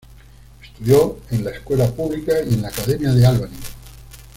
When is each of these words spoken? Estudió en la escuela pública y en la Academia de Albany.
Estudió 0.63 1.19
en 1.29 1.43
la 1.43 1.51
escuela 1.51 1.85
pública 1.91 2.33
y 2.43 2.55
en 2.55 2.63
la 2.63 2.69
Academia 2.69 3.13
de 3.13 3.23
Albany. 3.23 3.57